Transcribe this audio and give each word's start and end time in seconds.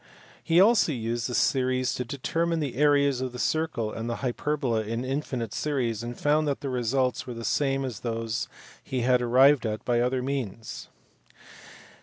He 0.43 0.59
also 0.59 0.91
used 0.93 1.29
the 1.29 1.35
series 1.35 1.93
to 1.93 2.03
determine 2.03 2.59
the 2.59 2.75
areas 2.75 3.21
of 3.21 3.33
the 3.33 3.37
circle 3.37 3.93
and 3.93 4.09
the 4.09 4.15
hyperbola 4.25 4.81
in 4.81 5.05
infinite 5.05 5.53
series, 5.53 6.01
and 6.01 6.19
found 6.19 6.47
that 6.47 6.61
the 6.61 6.69
results 6.69 7.27
were 7.27 7.35
the 7.35 7.45
same 7.45 7.85
as 7.85 7.99
those 7.99 8.47
he 8.83 9.01
had 9.01 9.21
arrived 9.21 9.63
at 9.63 9.85
by 9.85 9.99
other 10.01 10.23
means. 10.23 10.89